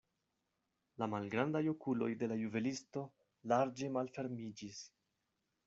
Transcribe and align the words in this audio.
La 1.01 1.07
malgrandaj 1.13 1.61
okuloj 1.73 2.09
de 2.23 2.31
la 2.33 2.39
juvelisto 2.41 3.05
larĝe 3.53 3.93
malfermiĝis. 4.01 4.85